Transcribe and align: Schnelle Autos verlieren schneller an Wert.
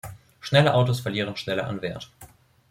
Schnelle 0.39 0.73
Autos 0.73 0.99
verlieren 1.01 1.35
schneller 1.37 1.67
an 1.67 1.83
Wert. 1.83 2.11